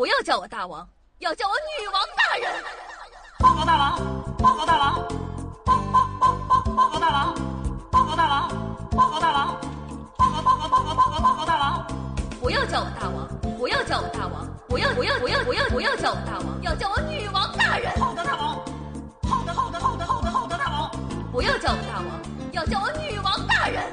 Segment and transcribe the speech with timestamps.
[0.00, 0.88] 不要叫我大王，
[1.18, 2.50] 要叫我女王大人。
[3.38, 3.98] 报告大王，
[4.38, 4.94] 报告大王，
[5.62, 7.34] 报报报报报告大王，
[7.90, 8.48] 报告大王，
[8.96, 9.60] 报告大王，
[10.16, 11.86] 报告报告报告报告报告大王。
[12.40, 13.28] 不要叫我大王，
[13.58, 17.92] 不要叫我大王，不要不要不要不要不要叫我大王，要叫我女王大人。
[18.00, 18.56] 好的，大王。
[19.28, 20.90] 好的，好的，好的，好的，好的，大王。
[21.30, 22.08] 不要叫我大王，
[22.52, 23.92] 要叫我女王大人。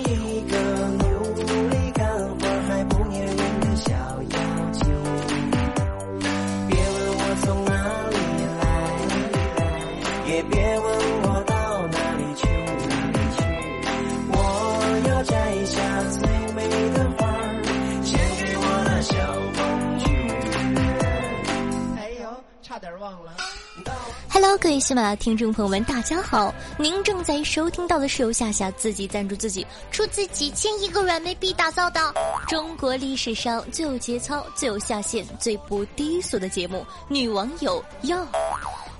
[24.61, 26.53] 各位喜马拉雅听众朋友们，大家好！
[26.77, 32.13] 您正在收听到的是由夏夏自己赞助自己，出自几千亿个软妹币打造的
[32.47, 38.21] 中国历史上最有节操、最有下限、最不低俗的节目《女网友要》。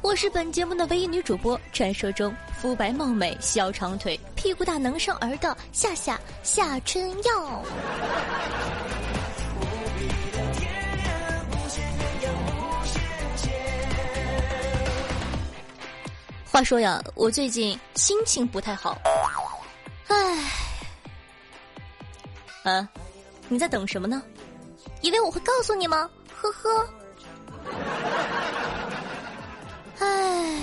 [0.02, 7.64] 我是本节目的唯一女主播，传说中肤白貌美、小长腿、屁股大能生儿的夏夏夏春耀。
[16.62, 18.96] 他说呀，我最近心情不太好，
[20.10, 20.38] 唉，
[22.62, 22.88] 啊，
[23.50, 24.22] 你在等什么呢？
[25.02, 26.08] 以为我会告诉你吗？
[26.40, 26.88] 呵呵，
[30.02, 30.56] 唉，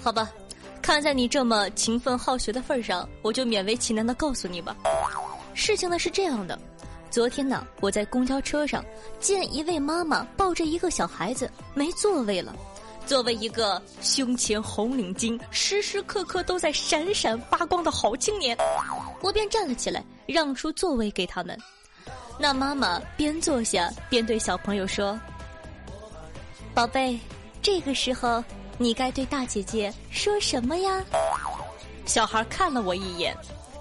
[0.00, 0.30] 好吧，
[0.80, 4.76] 看在你这么勤奋好学的份上，我就勉为其难的告诉你吧。
[5.54, 6.56] 事情呢是这样的，
[7.10, 8.84] 昨天呢，我在公交车上
[9.18, 12.54] 见一位妈妈抱着一个小孩子，没座位了。
[13.06, 18.56] 作为一个胸前红领巾时时刻刻都在闪闪发光的好青年，
[19.20, 21.58] 我便站了起来，让出座位给他们。
[22.38, 25.18] 那妈妈边坐下边对小朋友说
[26.74, 27.18] ：“宝贝，
[27.62, 28.42] 这个时候
[28.78, 31.04] 你该对大姐姐说什么呀？”
[32.06, 33.36] 小孩看了我一眼，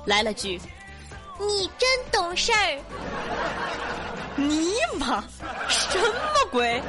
[0.06, 0.60] 来了句
[1.40, 2.80] ：“你真懂事儿。”
[4.36, 5.24] 尼玛，
[5.70, 6.82] 什么鬼？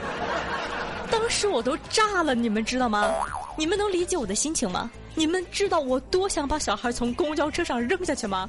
[1.24, 3.10] 当时我都炸了，你们知道吗？
[3.56, 4.90] 你们能理解我的心情吗？
[5.14, 8.46] 你们知道我多想把小孩从公交车上扔下去吗？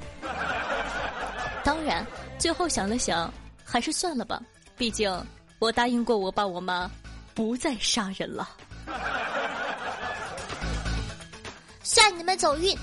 [1.64, 2.06] 当然，
[2.38, 4.42] 最后想了想，还是算了吧。
[4.76, 5.10] 毕竟
[5.58, 6.92] 我答应过我爸我妈，
[7.34, 8.50] 不再杀人了。
[11.82, 12.78] 算你们走运，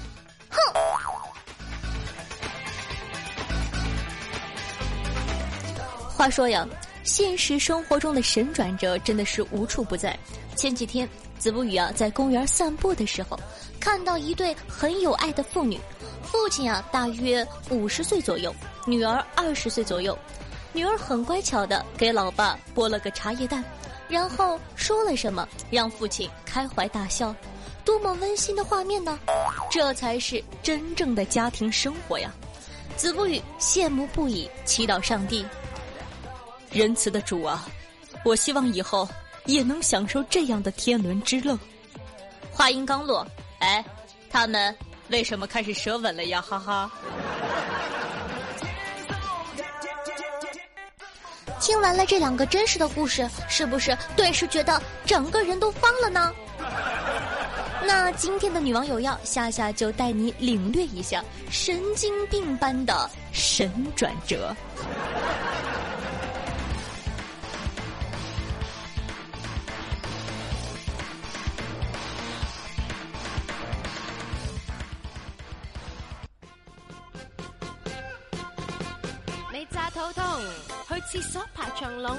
[0.48, 0.56] 哼！
[6.16, 6.66] 话说呀。
[7.04, 10.16] 现实生活中的神转折真的是无处不在。
[10.54, 11.08] 前几天，
[11.38, 13.38] 子不语啊在公园散步的时候，
[13.80, 15.80] 看到一对很有爱的父女，
[16.22, 18.54] 父亲啊大约五十岁左右，
[18.86, 20.16] 女儿二十岁左右，
[20.72, 23.64] 女儿很乖巧的给老爸剥了个茶叶蛋，
[24.08, 27.34] 然后说了什么让父亲开怀大笑，
[27.84, 29.18] 多么温馨的画面呢？
[29.70, 32.30] 这才是真正的家庭生活呀！
[32.94, 35.44] 子不语羡慕不已，祈祷上帝。
[36.72, 37.66] 仁慈的主啊，
[38.24, 39.06] 我希望以后
[39.44, 41.58] 也能享受这样的天伦之乐。
[42.50, 43.26] 话音刚落，
[43.58, 43.84] 哎，
[44.30, 44.74] 他们
[45.08, 46.40] 为什么开始舌吻了呀？
[46.40, 46.90] 哈哈！
[51.60, 56.32] 听完了这两个真实的故事，是不是顿时觉得整个人都方了呢？
[57.84, 64.54] 那今天的女网友要夏夏就带你领略一下神经病般的神转折。
[81.12, 82.16] 去厕所排长龙，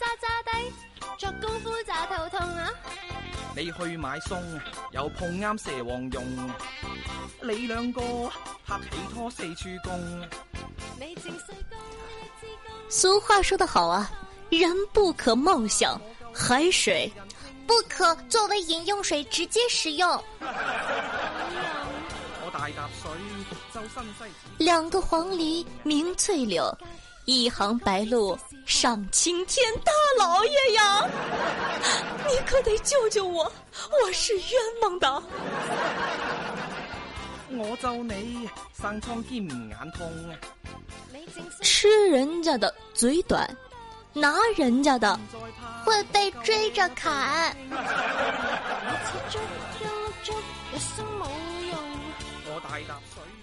[0.00, 0.72] 渣渣低
[1.18, 2.70] 做功夫炸头痛啊！
[3.54, 4.38] 你去买餸
[4.92, 6.24] 又碰啱蛇王用，
[7.42, 8.00] 你两个
[8.64, 10.26] 拍起拖四处攻。
[12.88, 14.10] 俗话说得好啊，
[14.48, 16.00] 人不可貌相，
[16.32, 17.12] 海水
[17.66, 20.08] 不可作为饮用水直接使用。
[20.40, 20.46] 我
[22.50, 23.10] 大搭水。
[24.56, 26.76] 两个黄鹂鸣翠柳，
[27.28, 28.34] 一行白鹭
[28.64, 29.62] 上青天。
[29.84, 31.06] 大老爷呀，
[32.26, 33.44] 你可得救救我，
[34.02, 35.22] 我是冤枉的。
[37.50, 38.48] 我咒你
[38.80, 40.10] 生瘡兼唔眼痛。
[41.60, 43.46] 吃人家的嘴短，
[44.14, 45.20] 拿人家的
[45.84, 47.54] 会被追着砍。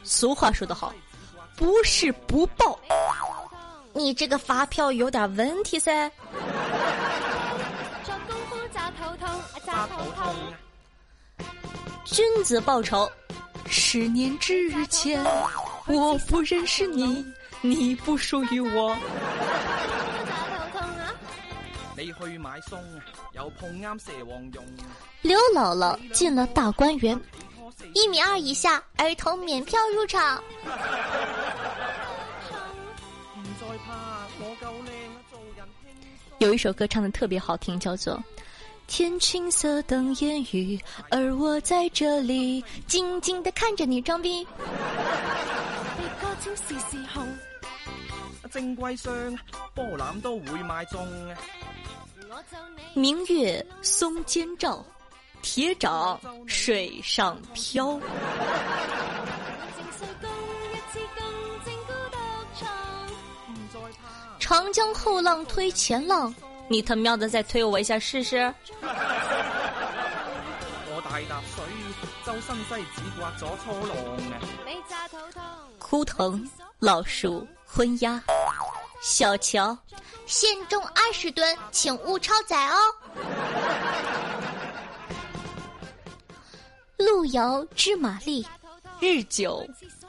[0.04, 0.92] 俗话说得好，
[1.56, 2.80] 不是不报。
[3.96, 6.12] 你这个发票有点问题噻。
[12.04, 13.10] 君子报仇。
[13.68, 15.26] 十年之前，
[15.88, 17.26] 我不认识你，
[17.62, 18.96] 你不属于我。
[21.98, 22.78] 你去买餸，
[23.32, 24.64] 又碰啱蛇王用。
[25.22, 27.20] 刘姥姥进了大观园，
[27.94, 30.44] 一米二以下儿童免票入场。
[36.46, 38.24] 有一首歌唱的特别好听，叫做。
[38.86, 44.46] 天青色等烟雨，而我在这里静静的看着你装逼。
[48.52, 48.76] 正
[49.74, 51.04] 波揽都会买中。
[52.94, 54.86] 明月松间照，
[55.42, 58.00] 铁掌水上漂。
[64.46, 66.32] 长江后浪推前浪。
[66.68, 68.54] 你他喵的再推我一下试试！
[70.88, 71.66] 我大踏水，
[72.24, 73.98] 周身西子刮咗初浪
[75.80, 76.48] 枯藤
[76.78, 78.22] 老树昏鸦，
[79.02, 79.76] 小桥
[80.28, 82.78] 限重二十吨，请勿超载哦。
[86.98, 88.46] 路遥知马力，
[89.00, 89.68] 日久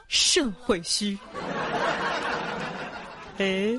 [0.09, 1.19] 肾会虚。
[3.39, 3.75] 哎。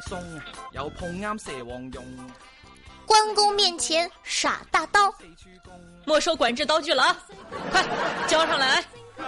[0.00, 0.40] 餸，
[0.72, 2.04] 又碰啱蛇王用。
[3.06, 5.12] 关公面前耍大刀，
[6.04, 7.16] 没收管制刀具了啊！
[7.70, 7.84] 快
[8.26, 8.80] 交上来！
[8.80, 9.22] 唔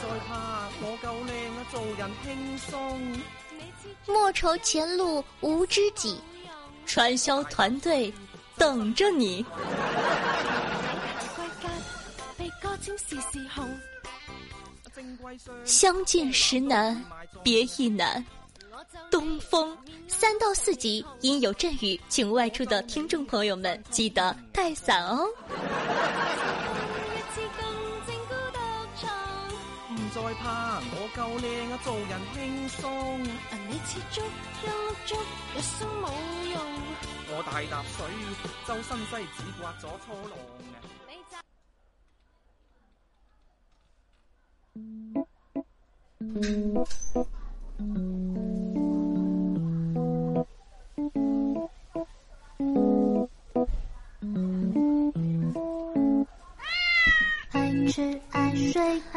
[0.00, 3.12] 再怕，我够靓啊，做人轻松。
[4.06, 6.20] 莫愁前路无知己，
[6.86, 8.12] 传销团队
[8.56, 9.44] 等着你。
[15.64, 17.04] 相见时难，
[17.42, 18.24] 别亦难。
[19.10, 19.76] 东风
[20.08, 25.26] 三到四级，因有阵雨，请外出的听众朋友们记得带伞哦。
[29.88, 33.22] 唔再怕，我够靓啊，做人轻松。
[33.68, 34.20] 你似竹
[34.62, 34.64] 一
[35.06, 35.16] 竹，
[35.56, 36.04] 一生冇
[36.52, 36.54] 用。
[37.28, 38.06] 我大踏水，
[38.66, 40.32] 周身西只刮咗初浪。
[51.14, 51.18] う
[54.26, 54.85] ん。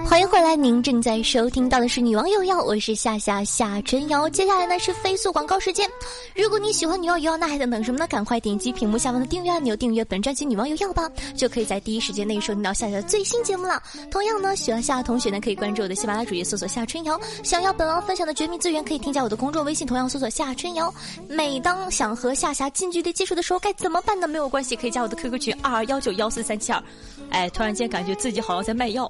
[0.06, 4.30] 欢迎回来，您正在收听到的是《女王有药》，我是夏夏夏春瑶。
[4.30, 5.89] 接下来呢是飞速广告时间。
[6.36, 8.06] 如果你喜欢《女王有药》，那还等等什么呢？
[8.07, 13.81] 赶快点击屏幕下方的订阅按钮，订阅本专辑《女王有药》吧，就可以在第一时间内收听到夏夏的最新节目了。
[14.12, 17.19] 同样呢，喜欢夏夏同学呢，可以关注我的喜马拉雅主页，搜索夏春瑶。
[17.44, 20.94] 想要本王分享的绝密资源，可以添加我的公众微信，同样搜索夏春瑶。
[21.27, 24.27] 每当想和夏夏近距离接触的时候，该怎么办呢？
[24.27, 26.84] 没有关系，可以加我的 QQ 群二二幺九幺四三七二。
[27.32, 29.10] 哎，突然间感觉自己好像我在卖药。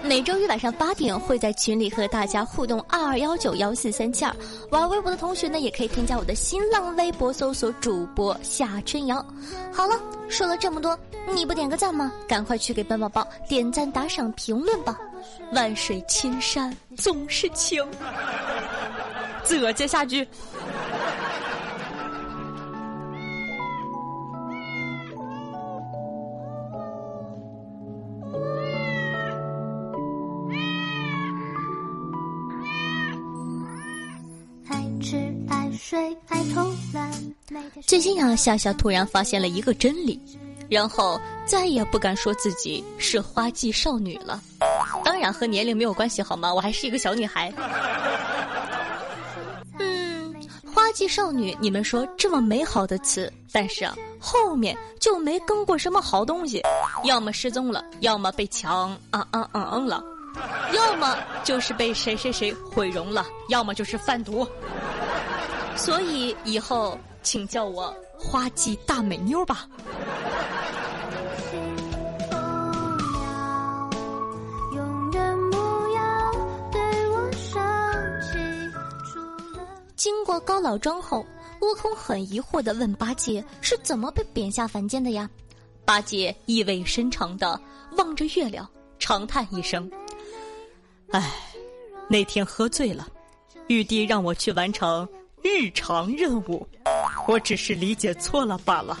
[0.00, 4.32] 每周一晚上八点会在群里和大家互动，二二幺九幺四三七二。
[4.70, 9.16] 玩微博的同学呢，也可以添加我的新浪微博，搜索主播夏春瑶。
[9.72, 10.96] 好了，说了这么多，
[11.34, 12.12] 你不点个赞吗？
[12.28, 14.96] 赶快去给本宝宝点赞、打赏、评论吧！
[15.52, 17.84] 万水千山总是情。
[19.44, 20.24] 这接下句。
[37.86, 40.20] 最近啊，夏夏突然发现了一个真理，
[40.68, 44.40] 然后再也不敢说自己是花季少女了。
[45.04, 46.52] 当然和年龄没有关系，好吗？
[46.52, 47.52] 我还是一个小女孩。
[49.78, 50.34] 嗯，
[50.72, 56.62] 花季少女，你们说这么美好的词，但是啊，后面就没跟过什么好东西，
[57.04, 60.02] 要么失踪了，要么被抢啊啊啊了，
[60.72, 64.46] 要么就是被谁谁谁毁容了，要么就是贩毒。
[65.76, 69.68] 所以以后请叫我花季大美妞吧。
[79.96, 81.24] 经过高老庄后，
[81.62, 85.28] 悟空很疑惑的问八戒是怎么被贬下凡间的呀？
[85.84, 87.58] 八戒意味深长的
[87.96, 89.90] 望着月亮，长叹一声
[91.12, 91.32] ：“唉，
[92.08, 93.08] 那天喝醉了，
[93.68, 95.08] 玉帝让我去完成
[95.46, 96.66] 日常任务，
[97.28, 98.98] 我只是理解错了罢了。”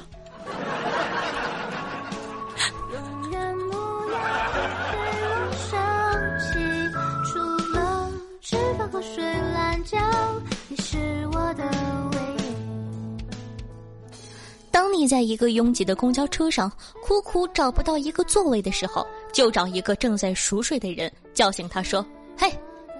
[14.70, 16.70] 当你在一个拥挤的公交车上
[17.02, 22.04] 苦苦找不到一个座位的时候，就找一个正在熟睡的人叫醒他，说
[22.36, 22.52] ：“嘿，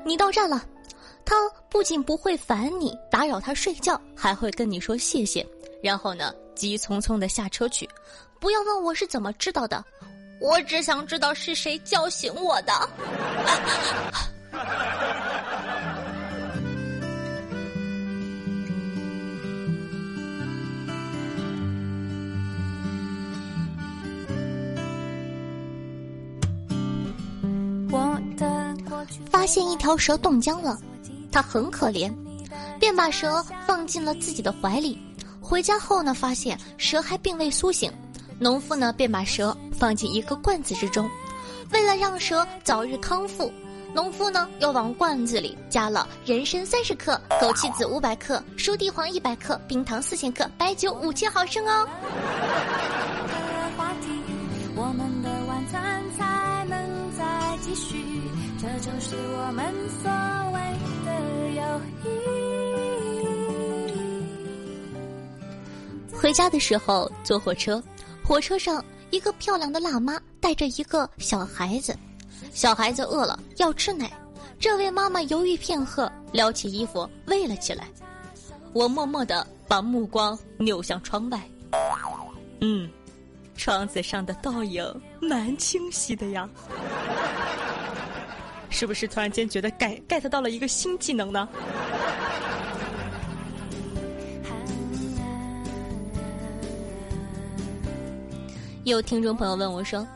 [0.04, 0.64] 你到站了。”
[1.24, 1.34] 他
[1.68, 5.46] 不仅不会烦你打扰他睡觉，还会跟你说谢谢，
[5.82, 7.88] 然后呢，急匆匆的下车去。
[8.38, 9.84] 不要问我是怎么知道的，
[10.40, 12.72] 我只想知道是谁叫醒我的。
[29.30, 30.78] 发现一条蛇冻僵了，
[31.34, 32.14] 他很可怜，
[32.78, 34.96] 便把蛇放进了自己的怀里。
[35.40, 37.92] 回家后呢，发现蛇还并未苏醒，
[38.38, 41.10] 农夫呢便把蛇放进一个罐子之中。
[41.72, 43.52] 为了让蛇早日康复，
[43.92, 51.88] 农夫呢又往罐子里加了人参三十克、枸杞子五百克、熟地黄一百克、冰糖四千克、白酒五千毫升哦。
[54.76, 56.78] 我们的晚餐才能
[57.18, 57.96] 再继续。
[58.56, 60.10] 这就是我们所
[66.24, 67.82] 回家的时候坐火车，
[68.24, 71.94] 火车上一个漂亮的辣妈带着一个小孩子，
[72.50, 74.10] 小孩子饿了要吃奶，
[74.58, 77.86] 这位妈妈犹豫片刻，撩起衣服喂了起来。
[78.72, 81.38] 我默默的把目光扭向窗外，
[82.62, 82.88] 嗯，
[83.54, 84.82] 窗子上的倒影
[85.20, 86.48] 蛮清晰的呀。
[88.70, 91.46] 是不是突然间觉得 get get 到了一个新技能呢？
[98.84, 100.06] 有听众朋友问我说：“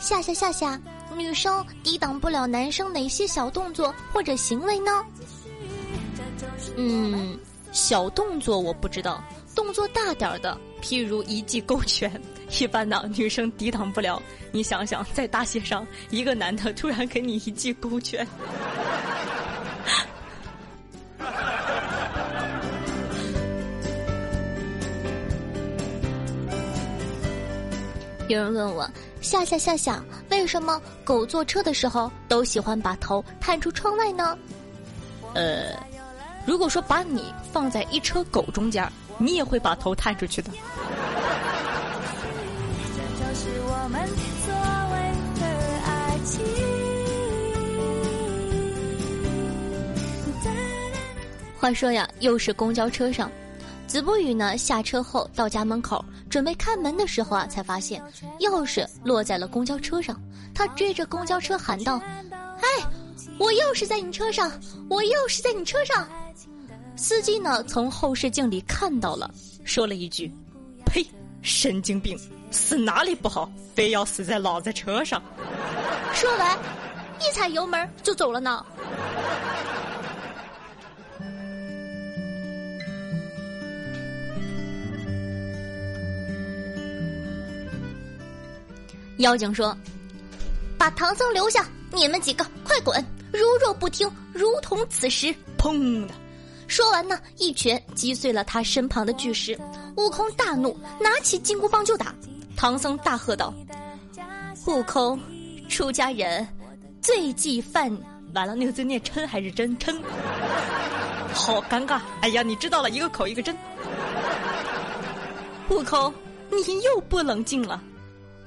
[0.00, 0.80] 夏夏夏夏，
[1.14, 5.04] 女生抵挡不了男生哪些小动作或者行为呢？”
[6.76, 7.38] 嗯，
[7.72, 9.22] 小动作我不知道。
[9.54, 12.10] 动作大点儿的，譬如一记勾拳，
[12.58, 14.22] 一般的女生抵挡不了。
[14.50, 18.26] 你想想，在大街上，一个男的突然给你一记勾拳，
[28.30, 28.88] 有人问我：
[29.20, 34.38] 夏夏夏夏，为什么狗坐车的时候都喜欢把头探出窗外呢？
[35.34, 35.74] 呃，
[36.46, 38.88] 如果说把你放在一车狗中间。
[39.22, 40.50] 你也会把头探出去的。
[51.58, 53.30] 话说呀，又是公交车上，
[53.86, 58.00] 子不语呢下车后到家门口准备开门的时候啊，才发现
[58.38, 60.18] 钥匙落在了公交车上。
[60.54, 62.00] 他追着公交车喊道
[62.62, 62.66] ：“哎，
[63.38, 64.50] 我钥匙在你车上，
[64.88, 66.08] 我钥匙在你车上。”
[66.96, 69.30] 司机呢，从后视镜里看到了，
[69.64, 70.32] 说了一句
[70.86, 71.04] ：“呸，
[71.42, 72.18] 神经病，
[72.50, 75.20] 死哪里不好，非要死在老子车上。”
[76.14, 76.58] 说完，
[77.20, 78.64] 一踩油门就走了呢。
[89.20, 89.76] 妖精说
[90.78, 93.04] ：“把唐僧留下，你们几个快滚！
[93.32, 96.14] 如若不听，如同此时，砰的。”
[96.66, 99.58] 说完呢，一拳击碎了他身旁的巨石。
[99.96, 102.14] 悟空大怒，拿起金箍棒就打。
[102.56, 103.52] 唐僧大喝道
[104.66, 105.20] ：“悟空，
[105.68, 106.46] 出家人，
[107.02, 107.94] 罪忌犯……
[108.32, 110.00] 完了，那个字念嗔还是真嗔？
[111.34, 112.00] 好尴尬！
[112.22, 113.54] 哎呀，你知道了一个口一个真。
[115.68, 116.14] 悟空，
[116.48, 117.82] 你又不冷静了。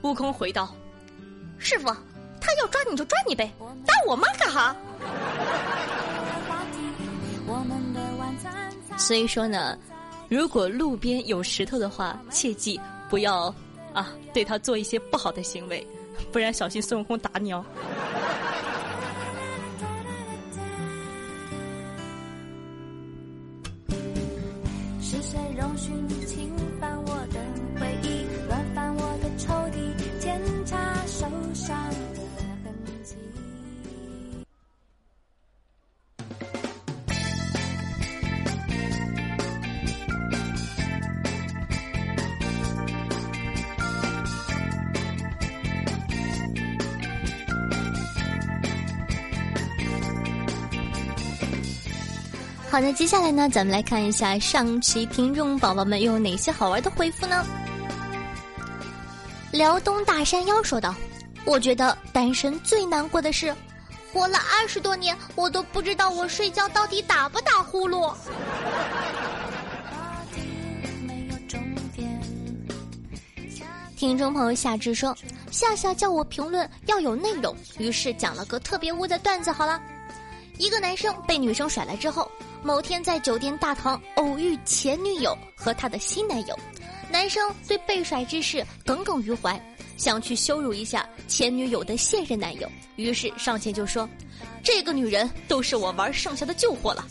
[0.03, 0.73] 悟空回道：
[1.57, 1.87] 师傅，
[2.39, 3.51] 他要抓你就抓你呗，
[3.85, 4.75] 打我妈干哈？
[8.97, 9.77] 所以说呢，
[10.29, 12.79] 如果路边有石头的话，切记
[13.09, 13.53] 不要
[13.93, 15.85] 啊对他做一些不好的行为，
[16.31, 17.63] 不然小心孙悟空打你哦。
[25.01, 26.51] 是谁容许你侵
[52.73, 57.45] 好的，接下来呢，咱们来看一下上期听众宝宝们又有哪些好玩的回复呢？
[59.51, 60.95] 辽东大山腰说道
[61.45, 63.55] ：“我觉得单身最难过的是，
[64.11, 68.11] 活了二十多年，我都不知道我睡觉到底打不打呼噜。”
[73.95, 75.15] 听众朋友夏至说
[75.51, 79.51] ：“夏夏叫我评论要有内容，于是讲了个特别污的段子。
[79.51, 79.79] 好了，
[80.57, 82.27] 一个男生被女生甩了之后，
[82.63, 86.57] 某天在酒店大堂偶遇前女友和他的新男友。”
[87.11, 89.61] 男生对被甩之事耿耿于怀，
[89.97, 94.09] 想去羞辱一下前女友的现任男友，于是上前就说
[94.63, 97.05] ：“这个女人都是我玩剩下的旧货了。”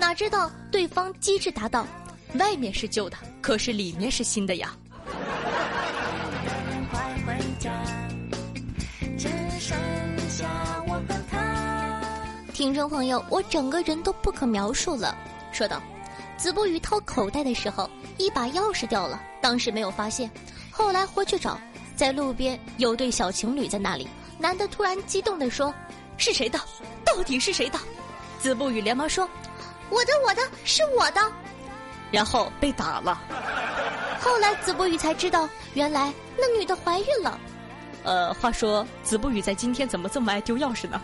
[0.00, 1.86] 哪知道对方机智答道
[2.34, 4.76] ：“外面是旧的，可是里面是新的呀。”
[12.66, 15.16] 听众朋友，我整个人都不可描述了，
[15.52, 15.80] 说道。
[16.36, 20.28] 子不语掏口袋的时候，一把钥匙掉了，当时没有发现，
[20.72, 21.56] 后来回去找，
[21.94, 25.72] 在路边有对小情侣在那里，男的突然激动地说
[26.18, 26.58] ：“是谁的？
[27.04, 27.78] 到底是谁的？”
[28.40, 29.30] 子不语连忙说
[29.88, 31.20] ：“我的，我的，是我的。”
[32.10, 33.16] 然后被打了。
[34.20, 37.38] 后来子不语才知道，原来那女的怀孕了。
[38.02, 41.00] 呃，话说子不语在今天怎么这么爱丢钥匙呢？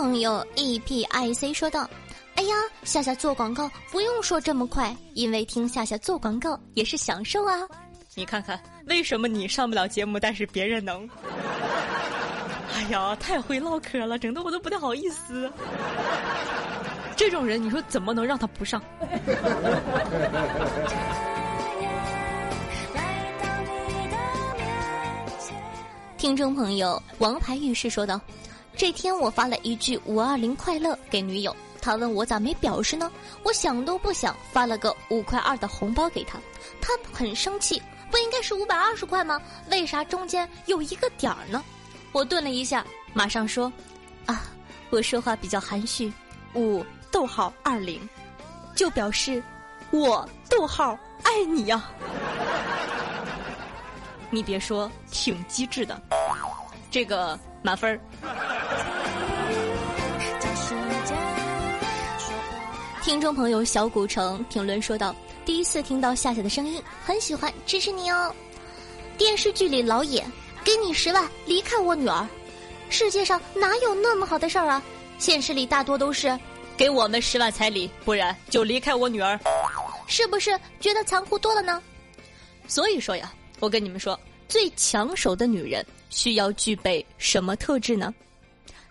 [0.00, 1.86] 朋友 e p i c 说道
[2.34, 2.54] ：“哎呀，
[2.84, 7.54] 夏夏做广告不用说这么快，因为听夏夏做广告也是享受啊。
[8.16, 11.06] 你看看，为什么你上不了节目，但是别人能？
[12.74, 15.52] 哎呀，太会唠嗑了，整的我都不太好意思。
[17.14, 18.80] 这种人，你说怎么能让他不上？”
[26.16, 28.18] 听众朋友王牌浴室说道。
[28.76, 33.10] 这天我发了一句“五二零快乐”给女友，她问我咋没表示呢？
[33.42, 36.38] 我想都不想发了个五块二的红包给她，
[36.80, 39.40] 她很生气，不应该是五百二十块吗？
[39.70, 41.62] 为啥中间有一个点儿呢？
[42.12, 43.70] 我顿了一下，马上说
[44.24, 44.44] ：“啊，
[44.88, 46.12] 我说话比较含蓄，
[46.54, 48.08] 五逗号二零，
[48.74, 49.42] 就表示
[49.90, 51.84] 我逗号爱你呀。
[54.32, 56.00] ”你别说，挺机智的，
[56.90, 58.00] 这个满分儿。
[63.10, 65.12] 听众朋友小古城评论说道
[65.44, 68.32] ：“第一次听到夏夏的声音，很喜欢，支持你哦。”
[69.18, 70.30] 电视剧里老演，
[70.62, 72.24] 给你十万离开我女儿，
[72.88, 74.80] 世界上哪有那么好的事儿啊？
[75.18, 76.38] 现实里大多都是，
[76.76, 79.36] 给我们十万彩礼，不然就离开我女儿，
[80.06, 81.82] 是不是觉得残酷多了呢？
[82.68, 84.16] 所以说呀，我跟你们说，
[84.48, 88.14] 最抢手的女人需要具备什么特质呢？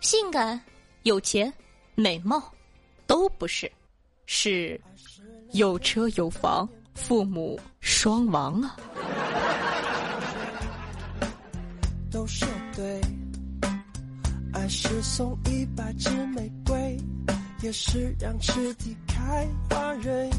[0.02, 0.62] 性感、
[1.04, 1.52] 有钱、
[1.96, 2.44] 美貌，
[3.08, 3.72] 都不是。
[4.32, 4.80] 是，
[5.54, 8.78] 有车有房，父母双亡啊。
[12.12, 13.02] 都说对，
[14.54, 16.96] 爱是送一百支玫瑰，
[17.64, 20.30] 也是让池底开花蕊，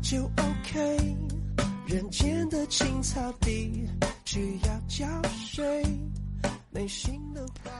[0.00, 1.16] 就 OK。
[1.88, 3.84] 人间的青草地
[4.24, 5.04] 需要浇
[5.44, 5.84] 水。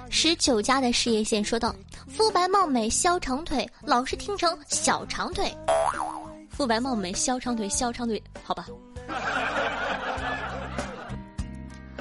[0.08, 1.74] 十九家的事业线说道
[2.08, 5.52] ：“肤白貌美削长腿，老是听成小长腿。
[6.50, 8.66] 肤白貌美削长腿，削长腿，好吧。”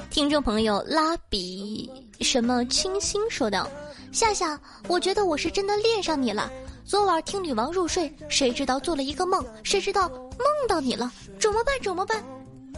[0.08, 3.68] 听众朋友拉比什么清新说道
[4.12, 6.48] ：“夏夏，我觉得我是真的恋上你了。
[6.84, 11.74] 昨晚听女王入睡，谁知道做了一个梦，谁知道梦到你了，怎么办？
[11.82, 12.22] 怎么办？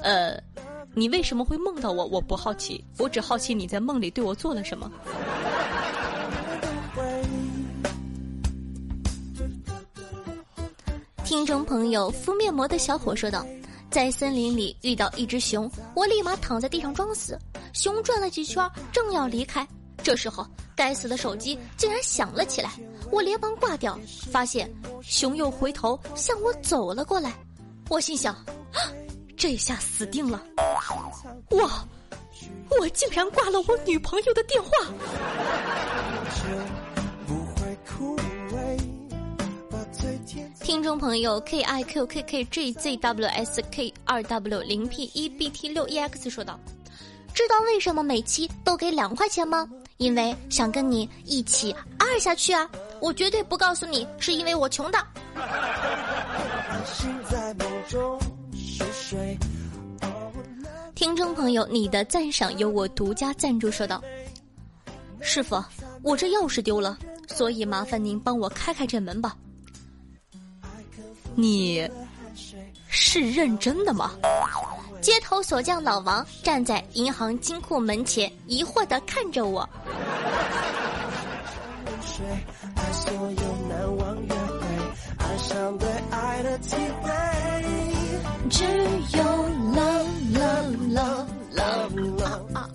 [0.03, 0.41] 呃。”
[0.95, 2.07] 你为什么会梦到我？
[2.07, 4.91] 我不好奇，我只好奇你在梦里对我做了什么。
[11.25, 13.45] 听众朋友敷面膜的小伙说道
[13.91, 17.39] ：“在森林里遇到一只熊，我立马躺在地上装死。
[17.73, 19.67] 熊转了几圈，正要离开，
[20.03, 22.71] 这时候该死的手机竟然响了起来，
[23.11, 23.99] 我连忙挂掉，
[24.31, 24.73] 发现
[25.03, 27.35] 熊又回头向我走了过来。
[27.91, 28.35] 我心想。
[29.37, 30.43] ”这下死定了！
[31.51, 31.71] 我，
[32.81, 34.71] 我竟然挂了我女朋友的电话。
[40.63, 45.29] 听众朋友 k i q k k j z w s k 二 w 零 p 一
[45.29, 46.59] b t 六 e x 说道
[47.35, 49.69] ：“知道为什么每期都给两块钱吗？
[49.99, 52.69] 因为想跟你一起二下去啊！
[53.01, 54.99] 我绝对不告诉你，是因为我穷的。”
[60.95, 64.03] 听众朋友，你的赞赏由我独家赞助，说道
[65.21, 65.63] ：“师傅，
[66.03, 69.37] 我这钥匙丢了，所以麻烦您帮我开开这门吧。”
[71.37, 71.89] 你
[72.89, 74.13] 是认真的吗？
[75.01, 79.69] 街头锁匠老王站在银行金库门前，疑惑的看着我。
[88.49, 89.23] 只有
[89.75, 92.71] love love love love 啊啊！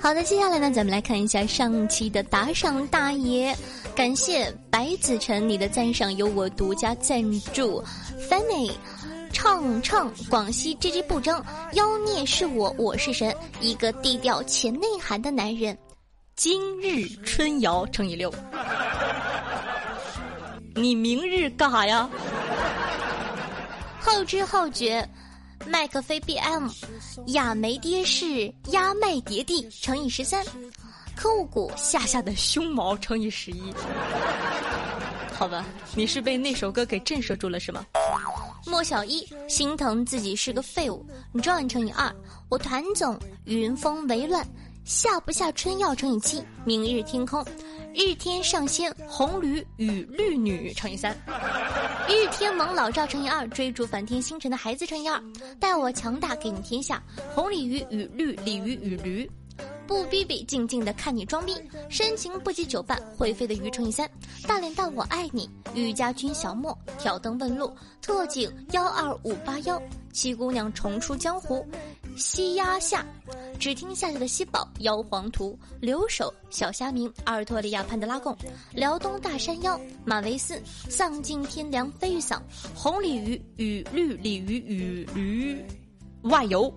[0.00, 3.54] 好的，接下来呢，咱们来看一下上期的打赏大爷，
[3.94, 7.82] 感谢白子晨，你的赞赏由我独家赞助
[8.30, 8.72] ，Fanny。
[9.32, 15.76] 唱唱广西吱吱不争，妖孽是我，我是神，一个低调且内涵的男人。
[16.36, 18.30] 今日春瑶乘以六，
[20.76, 22.06] 你明日干啥呀？
[24.02, 25.08] 后知后觉，
[25.66, 26.70] 麦克菲 BM，
[27.28, 30.44] 亚梅爹是压麦叠地乘以十三，
[31.16, 33.72] 科务股下下的胸毛乘以十一。
[35.32, 37.82] 好吧，你是被那首歌给震慑住了是吗？
[38.66, 41.02] 莫小一心疼自己是个废物
[41.36, 42.14] ，John 乘以二，
[42.50, 44.46] 我团总云峰为乱，
[44.86, 47.44] 下不下春药乘以七，明日天空，
[47.92, 51.12] 日天上仙红驴与绿女乘以三，
[52.08, 55.20] 日天蒙老赵乘以二，追逐反天星辰的孩子乘以二，
[55.58, 57.02] 待我强大给你天下，
[57.34, 59.28] 红鲤鱼与绿鲤鱼与驴。
[59.88, 61.52] 不逼逼，静静的看你装逼，
[61.88, 64.08] 深情不及久伴，会飞的鱼乘以三，
[64.46, 71.66] 大脸蛋我爱你，雨家军小莫挑灯问路，特警幺二五八幺，七姑娘重出江湖，
[72.16, 73.06] 西压下，
[73.58, 78.36] 只听夏夏的西宝妖皇图，留守小虾明，阿尔托利亚潘德拉贡，
[78.72, 82.40] 辽东大山腰，马维斯丧尽天良飞玉嗓，
[82.74, 85.64] 红鲤鱼与绿鲤鱼与驴
[86.22, 86.72] 外游。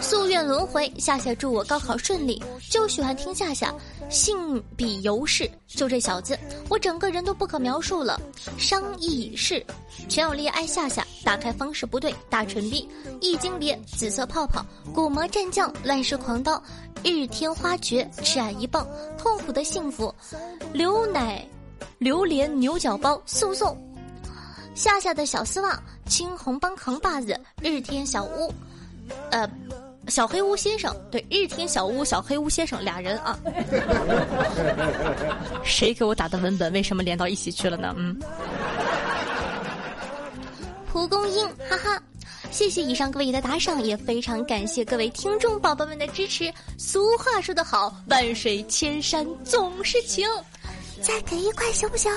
[0.00, 2.42] 夙愿轮回，夏夏祝我高考顺利。
[2.68, 3.72] 就喜欢听夏夏，
[4.08, 8.20] 性比尤氏，就这小子，我整个人都不可描述了。
[8.58, 9.64] 商议事，
[10.08, 11.06] 全有力爱夏夏。
[11.24, 12.88] 打开方式不对，大唇逼，
[13.20, 16.60] 易经别，紫色泡泡，古魔战将，乱世狂刀，
[17.04, 20.12] 日天花绝，赤爱一棒，痛苦的幸福，
[20.72, 21.46] 牛奶，
[21.98, 23.76] 榴莲牛角包，速送。
[24.74, 28.52] 夏夏的小丝袜，青红帮扛把子，日天小屋，
[29.30, 29.48] 呃。
[30.08, 33.38] 小黑屋先生，对日天小屋小黑屋先生俩人啊，
[35.62, 36.72] 谁给我打的文本？
[36.72, 37.94] 为什么连到一起去了呢？
[37.96, 38.18] 嗯，
[40.92, 42.02] 蒲公英，哈哈，
[42.50, 46.52] 谢谢以上各位的打赏，也非常感谢各位听众宝宝们的支持。
[46.76, 50.28] 俗话说得好，万水千山总是情，
[51.02, 52.10] 再给一块行不行？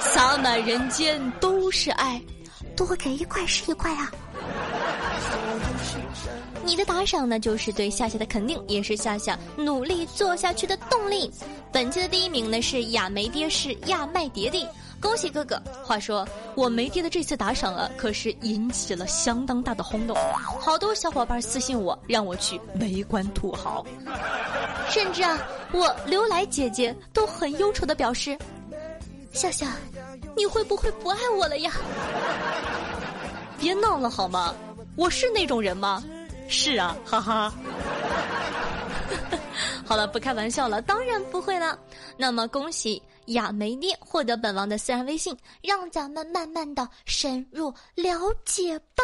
[0.00, 2.20] 洒满人间都是爱，
[2.76, 4.10] 多给一块是一块啊。
[6.64, 11.30] 你的打赏呢，就是对夏夏的肯定，也是夏夏努力做下去的动力。
[11.72, 14.66] 本期的第一名呢是亚梅爹是亚麦蝶弟，
[15.00, 15.60] 恭喜哥哥！
[15.84, 20.16] 话说我梅爹的这次打赏啊，可是引起了相当大的轰动，
[20.60, 23.84] 好多小伙伴私信我，让我去围观土豪，
[24.88, 25.38] 甚至啊，
[25.74, 28.38] 我刘来姐姐都很忧愁的表示：
[29.32, 29.66] 笑笑，
[30.36, 31.72] 你会不会不爱我了呀？
[33.58, 34.54] 别闹了好吗？
[34.96, 36.00] 我是那种人吗？
[36.48, 37.52] 是啊，哈哈。
[39.84, 41.76] 好了，不开玩笑了，当然不会了。
[42.16, 49.02] 那么，恭喜亚梅爹获得本王的私人微信，让咱们慢慢的深入了解吧。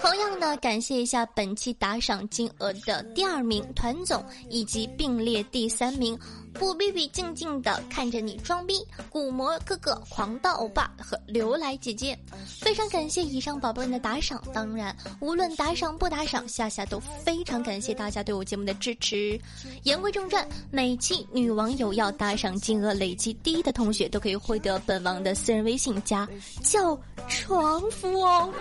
[0.00, 6.18] 同样呢，感谢一下本期打赏金额的第二名团总，以及并列第三名。
[6.54, 12.18] 不逼逼，静静的看着你装逼，古魔哥哥、狂盗欧巴和刘来姐姐，
[12.60, 14.42] 非常感谢以上宝宝们的打赏。
[14.52, 19.38] 当然，无论打赏不打赏，夏夏都非常感谢大家对我节目的支持。
[19.84, 26.28] 言归正传，每期女网友要打赏金额累计第一的同学，都可以获得本王的私人微信加
[26.64, 28.52] 叫床夫哦。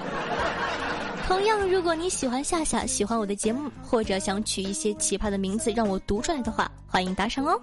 [1.28, 7.60] 同样，如果你喜欢夏夏，喜欢我的节目，或者想取一些奇葩的名字让我读出来的话，欢迎打赏哦。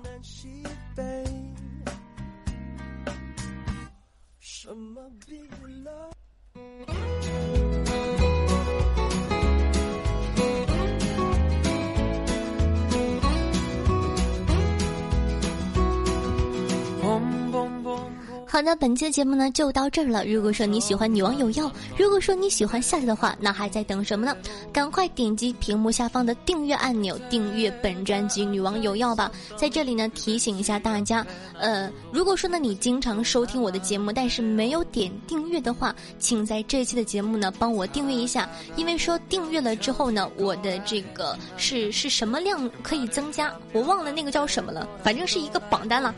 [18.55, 20.25] 好的，本期的节目呢就到这儿了。
[20.25, 24.37] 如果说你喜欢女王有药，如果说你喜欢夏夏的话，那还在等什么呢？
[24.73, 29.29] 赶快点击屏幕下方的订阅按钮，订阅本专辑《女王有药》吧。
[29.57, 31.27] 在这里呢提醒一下大家，
[31.59, 46.15] 呃，如果说呢你经常收听我的节目，但是没有点订阅的话，请在这期的节目呢帮我订阅一下，因为说订阅了之后呢，我的这个是是什么量可以增加，我忘了那个叫什么了，反正是一个榜单了。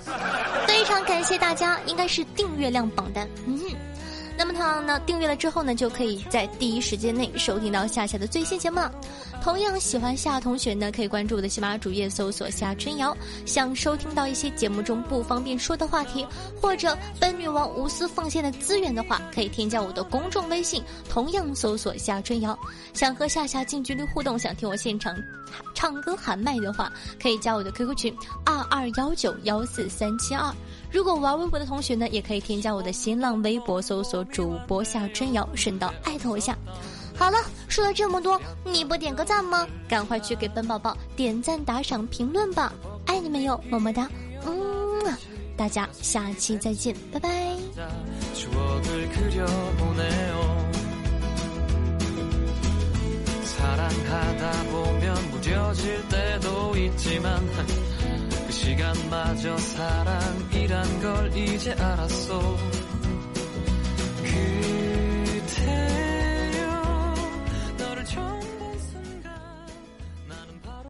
[0.68, 3.28] 非常感谢大家，应该是订阅量榜单。
[3.46, 3.76] 嗯哼，
[4.36, 8.90] 那么他呢订阅了之后呢，就可以在第一时间内收听到夏夏的最新节目了。
[9.42, 13.16] 同样喜欢夏同学呢，可以关注我的喜马主页，搜索夏春瑶。
[13.44, 16.26] 想收听到一些节目中不方便说的话题，
[16.60, 22.58] 或者本女王无私奉献的资源的话，可以添加我的公众微信，同样搜索夏春瑶。
[22.92, 25.14] 想和夏夏近距离互动，想听我现场
[25.74, 30.52] 唱歌喊麦的话，可以加我的 QQ 群二二幺九幺四三七二。
[30.90, 36.56] 如果玩微博的同学呢，也可以添加我的新浪微博，搜索主播夏春瑶，顺道艾特我一下。
[37.18, 39.66] 好了，说了这么多，你不点个赞吗？
[39.88, 42.72] 赶快去给本宝宝点赞、打赏、评论吧！
[43.06, 44.08] 爱你们哟，么么哒，
[44.44, 44.54] 嗯，
[45.56, 47.56] 大家下期再见，拜拜。
[58.56, 62.56] 시간마저 사랑이란 걸 이제 알았어.